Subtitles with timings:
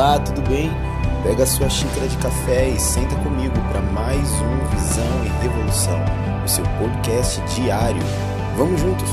[0.00, 0.70] Olá, tudo bem?
[1.22, 6.00] Pega sua xícara de café e senta comigo para mais um Visão e Revolução,
[6.42, 8.00] o seu podcast diário.
[8.56, 9.06] Vamos juntos?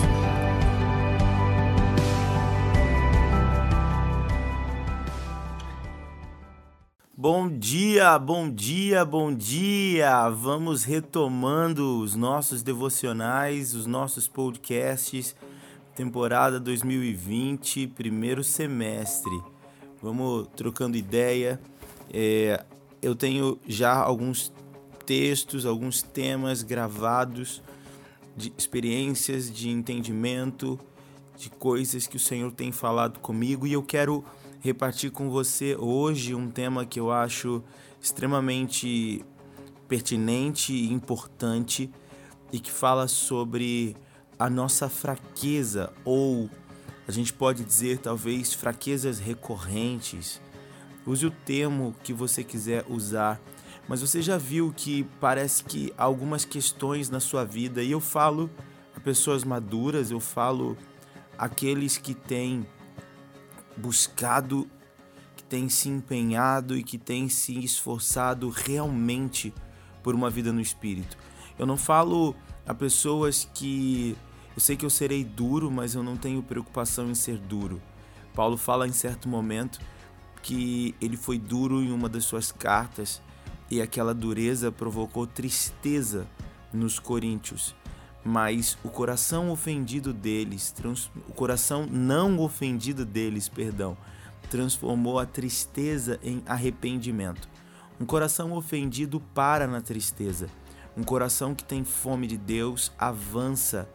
[7.17, 10.29] Bom dia, bom dia, bom dia!
[10.29, 15.35] Vamos retomando os nossos devocionais, os nossos podcasts,
[15.93, 19.56] temporada 2020, primeiro semestre.
[20.07, 21.59] Vamos trocando ideia.
[22.13, 22.63] É,
[23.01, 24.53] eu tenho já alguns
[25.05, 27.61] textos, alguns temas gravados
[28.33, 30.79] de experiências, de entendimento,
[31.37, 34.23] de coisas que o Senhor tem falado comigo e eu quero
[34.61, 37.61] repartir com você hoje um tema que eu acho
[38.01, 39.25] extremamente
[39.89, 41.91] pertinente e importante
[42.49, 43.93] e que fala sobre
[44.39, 46.49] a nossa fraqueza ou
[47.07, 50.41] a gente pode dizer talvez fraquezas recorrentes.
[51.05, 53.39] Use o termo que você quiser usar,
[53.87, 58.49] mas você já viu que parece que algumas questões na sua vida, e eu falo
[58.93, 60.77] a pessoas maduras, eu falo
[61.37, 62.67] aqueles que têm
[63.77, 64.69] buscado,
[65.37, 69.53] que têm se empenhado e que têm se esforçado realmente
[70.03, 71.17] por uma vida no espírito.
[71.57, 72.35] Eu não falo
[72.65, 74.17] a pessoas que
[74.57, 77.79] eu sei que eu serei duro, mas eu não tenho preocupação em ser duro.
[78.33, 79.79] Paulo fala em certo momento
[80.41, 83.21] que ele foi duro em uma das suas cartas
[83.69, 86.25] e aquela dureza provocou tristeza
[86.73, 87.75] nos coríntios.
[88.25, 90.73] Mas o coração ofendido deles,
[91.29, 93.95] o coração não ofendido deles, perdão,
[94.49, 97.47] transformou a tristeza em arrependimento.
[97.99, 100.49] Um coração ofendido para na tristeza.
[100.97, 103.87] Um coração que tem fome de Deus avança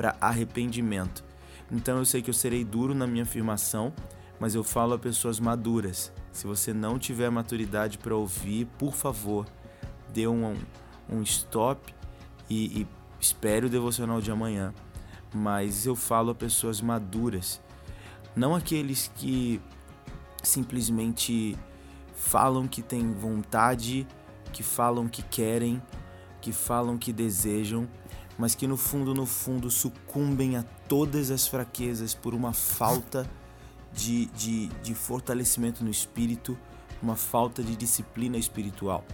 [0.00, 1.22] para arrependimento.
[1.70, 3.92] Então eu sei que eu serei duro na minha afirmação,
[4.40, 6.10] mas eu falo a pessoas maduras.
[6.32, 9.46] Se você não tiver maturidade para ouvir, por favor,
[10.10, 10.56] dê um,
[11.06, 11.94] um stop
[12.48, 12.86] e, e
[13.20, 14.72] espere o devocional de amanhã.
[15.34, 17.60] Mas eu falo a pessoas maduras,
[18.34, 19.60] não aqueles que
[20.42, 21.58] simplesmente
[22.14, 24.08] falam que têm vontade,
[24.50, 25.80] que falam que querem,
[26.40, 27.88] que falam que desejam,
[28.38, 33.28] mas que no fundo, no fundo, sucumbem a todas as fraquezas por uma falta
[33.92, 36.56] de, de, de fortalecimento no espírito,
[37.02, 39.04] uma falta de disciplina espiritual.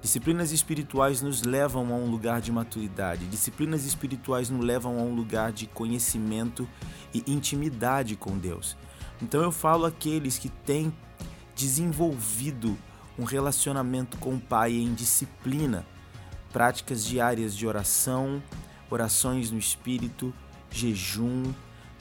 [0.00, 5.14] Disciplinas espirituais nos levam a um lugar de maturidade, disciplinas espirituais nos levam a um
[5.14, 6.66] lugar de conhecimento
[7.12, 8.78] e intimidade com Deus.
[9.20, 10.90] Então eu falo aqueles que têm
[11.54, 12.78] desenvolvido
[13.18, 15.84] um relacionamento com o Pai em disciplina,
[16.52, 18.42] práticas diárias de oração,
[18.90, 20.32] orações no espírito,
[20.70, 21.52] jejum,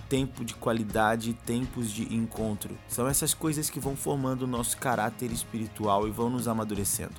[0.10, 2.76] tempo de qualidade, tempos de encontro.
[2.88, 7.16] São essas coisas que vão formando o nosso caráter espiritual e vão nos amadurecendo.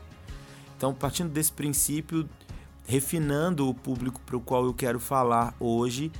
[0.76, 2.28] Então, partindo desse princípio,
[2.86, 6.10] refinando o público para o qual eu quero falar hoje,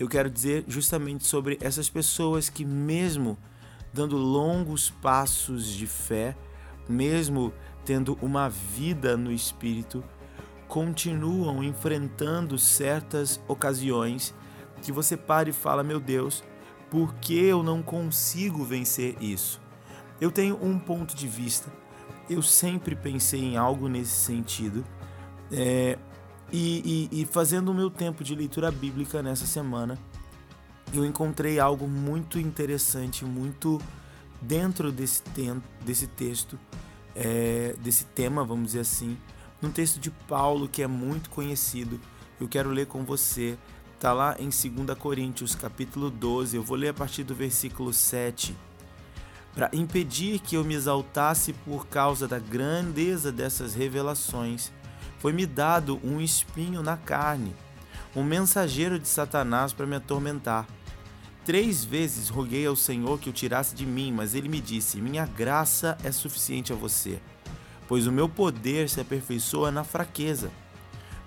[0.00, 3.36] eu quero dizer justamente sobre essas pessoas que, mesmo
[3.92, 6.36] dando longos passos de fé,
[6.88, 7.52] mesmo
[7.84, 10.04] tendo uma vida no espírito,
[10.68, 14.34] continuam enfrentando certas ocasiões
[14.82, 16.42] que você para e fala: Meu Deus,
[16.90, 19.60] por que eu não consigo vencer isso?
[20.20, 21.70] Eu tenho um ponto de vista,
[22.28, 24.84] eu sempre pensei em algo nesse sentido,
[25.52, 25.98] é,
[26.52, 29.98] e, e, e fazendo o meu tempo de leitura bíblica nessa semana,
[30.92, 33.80] eu encontrei algo muito interessante, muito
[34.40, 35.22] dentro desse,
[35.84, 36.58] desse texto,
[37.14, 39.16] é, desse tema, vamos dizer assim,
[39.60, 42.00] num texto de Paulo que é muito conhecido.
[42.40, 43.56] Eu quero ler com você.
[43.94, 46.56] Está lá em 2 Coríntios, capítulo 12.
[46.56, 48.54] Eu vou ler a partir do versículo 7.
[49.54, 54.70] Para impedir que eu me exaltasse por causa da grandeza dessas revelações,
[55.18, 57.56] foi-me dado um espinho na carne,
[58.14, 60.66] um mensageiro de Satanás para me atormentar.
[61.46, 65.24] Três vezes roguei ao Senhor que o tirasse de mim, mas ele me disse: Minha
[65.24, 67.18] graça é suficiente a você
[67.88, 70.50] pois o meu poder se aperfeiçoa na fraqueza.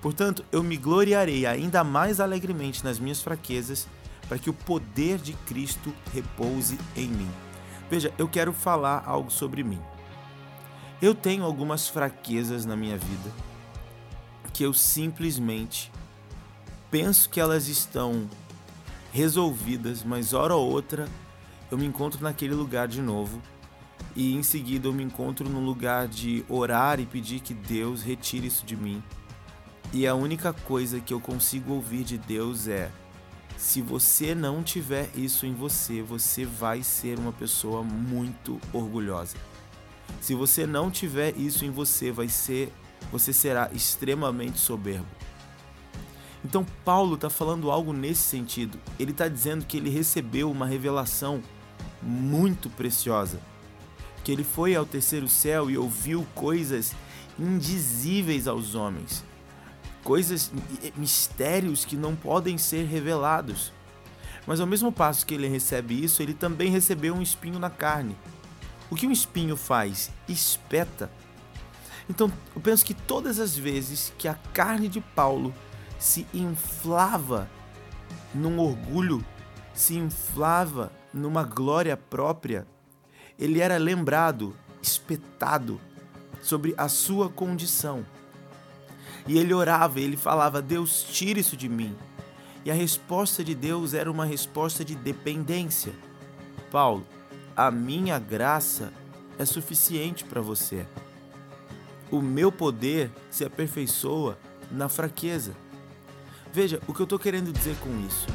[0.02, 3.88] Portanto, eu me gloriarei ainda mais alegremente nas minhas fraquezas,
[4.28, 7.30] para que o poder de Cristo repouse em mim.
[7.90, 9.82] Veja, eu quero falar algo sobre mim.
[11.02, 13.32] Eu tenho algumas fraquezas na minha vida
[14.54, 15.92] que eu simplesmente
[16.92, 18.30] penso que elas estão
[19.14, 21.08] resolvidas, mas hora ou outra
[21.72, 23.42] eu me encontro naquele lugar de novo
[24.16, 28.48] e em seguida eu me encontro num lugar de orar e pedir que Deus retire
[28.48, 29.04] isso de mim.
[29.92, 32.92] E a única coisa que eu consigo ouvir de Deus é:
[33.58, 39.36] se você não tiver isso em você, você vai ser uma pessoa muito orgulhosa.
[40.22, 42.72] Se você não tiver isso em você, vai ser,
[43.12, 45.08] você será extremamente soberbo.
[46.44, 48.80] Então Paulo está falando algo nesse sentido.
[48.98, 51.42] Ele está dizendo que ele recebeu uma revelação
[52.02, 53.42] muito preciosa,
[54.30, 56.96] que ele foi ao terceiro céu e ouviu coisas
[57.40, 59.26] indizíveis aos homens,
[60.04, 60.52] coisas,
[60.96, 63.74] mistérios que não podem ser revelados.
[64.46, 68.16] Mas ao mesmo passo que ele recebe isso, ele também recebeu um espinho na carne.
[68.88, 70.12] O que um espinho faz?
[70.28, 71.10] Espeta.
[72.08, 75.52] Então, eu penso que todas as vezes que a carne de Paulo
[75.98, 77.50] se inflava
[78.32, 79.26] num orgulho,
[79.74, 82.68] se inflava numa glória própria,
[83.40, 85.80] ele era lembrado, espetado
[86.42, 88.06] sobre a sua condição.
[89.26, 91.96] E ele orava, ele falava: Deus, tire isso de mim.
[92.66, 95.94] E a resposta de Deus era uma resposta de dependência.
[96.70, 97.06] Paulo,
[97.56, 98.92] a minha graça
[99.38, 100.86] é suficiente para você.
[102.12, 104.38] O meu poder se aperfeiçoa
[104.70, 105.54] na fraqueza.
[106.52, 108.28] Veja, o que eu estou querendo dizer com isso?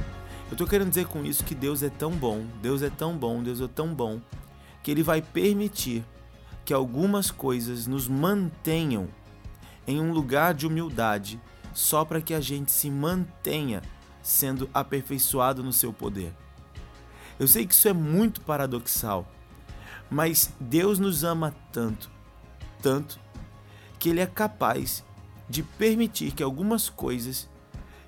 [0.48, 3.42] Eu estou querendo dizer com isso que Deus é tão bom, Deus é tão bom,
[3.42, 4.20] Deus é tão bom,
[4.84, 6.04] que Ele vai permitir
[6.62, 9.08] que algumas coisas nos mantenham
[9.86, 11.40] em um lugar de humildade
[11.72, 13.82] só para que a gente se mantenha
[14.22, 16.32] sendo aperfeiçoado no seu poder.
[17.40, 19.26] Eu sei que isso é muito paradoxal,
[20.10, 22.10] mas Deus nos ama tanto,
[22.82, 23.18] tanto,
[23.98, 25.02] que Ele é capaz
[25.48, 27.48] de permitir que algumas coisas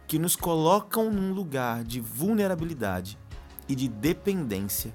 [0.07, 3.19] que nos colocam num lugar de vulnerabilidade
[3.67, 4.95] e de dependência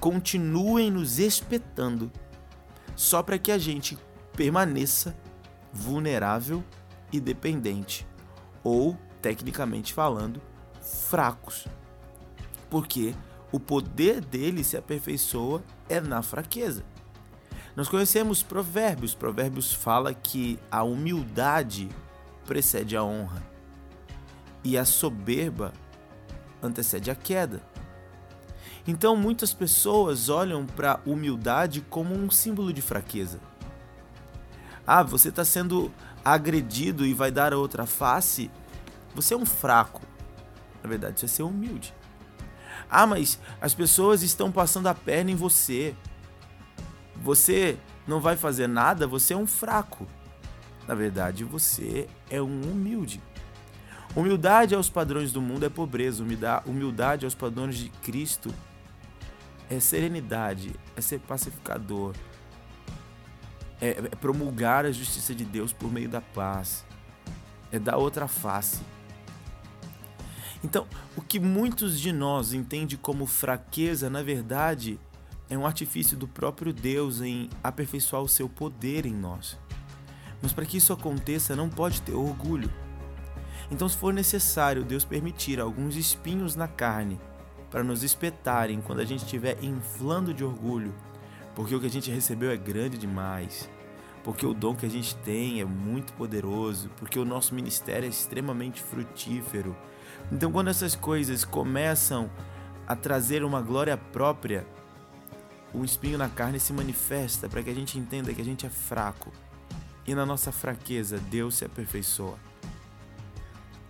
[0.00, 2.10] continuem nos espetando
[2.96, 3.98] só para que a gente
[4.32, 5.14] permaneça
[5.72, 6.64] vulnerável
[7.12, 8.06] e dependente,
[8.64, 10.40] ou, tecnicamente falando,
[10.80, 11.66] fracos.
[12.68, 13.14] Porque
[13.52, 16.84] o poder dele se aperfeiçoa é na fraqueza.
[17.76, 19.14] Nós conhecemos provérbios.
[19.14, 21.88] Provérbios fala que a humildade
[22.44, 23.42] precede a honra
[24.62, 25.72] e a soberba
[26.62, 27.69] antecede a queda.
[28.86, 33.40] Então muitas pessoas olham para humildade como um símbolo de fraqueza.
[34.86, 35.92] Ah, você está sendo
[36.24, 38.50] agredido e vai dar a outra face?
[39.14, 40.02] Você é um fraco.
[40.82, 41.94] Na verdade, você é ser humilde.
[42.90, 45.94] Ah, mas as pessoas estão passando a perna em você.
[47.22, 50.06] Você não vai fazer nada, você é um fraco.
[50.88, 53.22] Na verdade, você é um humilde.
[54.16, 56.24] Humildade aos padrões do mundo é pobreza,
[56.66, 58.52] humildade aos padrões de Cristo
[59.70, 62.14] é serenidade, é ser pacificador,
[63.80, 66.84] é, é promulgar a justiça de Deus por meio da paz,
[67.70, 68.80] é dar outra face.
[70.62, 70.86] Então,
[71.16, 74.98] o que muitos de nós entendem como fraqueza, na verdade,
[75.48, 79.56] é um artifício do próprio Deus em aperfeiçoar o seu poder em nós.
[80.42, 82.70] Mas para que isso aconteça, não pode ter orgulho.
[83.70, 87.18] Então, se for necessário Deus permitir alguns espinhos na carne
[87.70, 90.92] para nos espetarem quando a gente estiver inflando de orgulho,
[91.54, 93.70] porque o que a gente recebeu é grande demais,
[94.24, 98.10] porque o dom que a gente tem é muito poderoso, porque o nosso ministério é
[98.10, 99.76] extremamente frutífero.
[100.30, 102.30] Então, quando essas coisas começam
[102.86, 104.66] a trazer uma glória própria,
[105.72, 108.68] o espinho na carne se manifesta para que a gente entenda que a gente é
[108.68, 109.32] fraco.
[110.06, 112.36] E na nossa fraqueza, Deus se aperfeiçoa.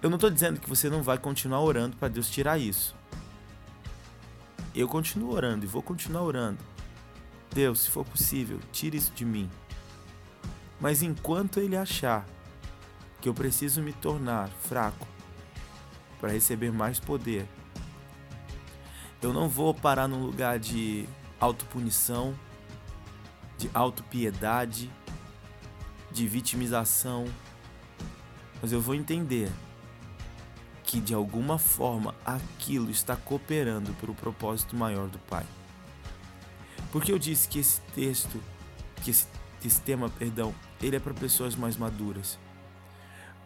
[0.03, 3.00] Eu não estou dizendo que você não vai continuar orando para Deus tirar isso
[4.75, 6.59] eu continuo orando e vou continuar orando.
[7.53, 9.51] Deus, se for possível, tire isso de mim.
[10.81, 12.25] Mas enquanto ele achar
[13.21, 15.07] que eu preciso me tornar fraco
[16.21, 17.47] para receber mais poder,
[19.21, 21.07] eu não vou parar num lugar de
[21.39, 22.35] autopunição,
[23.59, 24.91] de autopiedade,
[26.11, 27.27] de vitimização,
[28.63, 29.51] mas eu vou entender
[30.91, 35.47] que de alguma forma aquilo está cooperando para o propósito maior do Pai.
[36.91, 38.43] Porque eu disse que esse texto,
[39.05, 42.37] que esse, tema, perdão, ele é para pessoas mais maduras.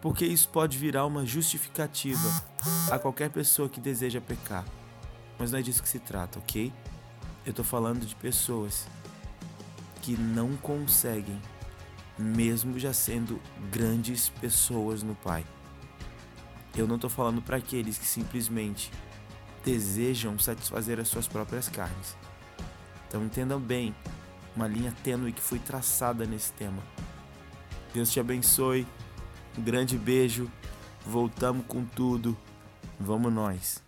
[0.01, 2.43] Porque isso pode virar uma justificativa
[2.91, 4.65] a qualquer pessoa que deseja pecar.
[5.39, 6.73] Mas não é disso que se trata, ok?
[7.45, 8.87] Eu estou falando de pessoas
[10.01, 11.39] que não conseguem,
[12.19, 13.39] mesmo já sendo
[13.71, 15.45] grandes pessoas no Pai.
[16.77, 18.91] Eu não estou falando para aqueles que simplesmente
[19.65, 22.17] desejam satisfazer as suas próprias carnes.
[23.07, 23.95] Então entendam bem
[24.57, 26.83] uma linha tênue que foi traçada nesse tema.
[27.93, 28.87] Deus te abençoe.
[29.57, 30.51] Um grande beijo.
[31.07, 32.37] Voltamos com tudo.
[32.99, 33.84] Vamos nós.